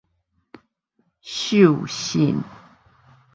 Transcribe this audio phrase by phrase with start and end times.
[1.21, 2.41] 授信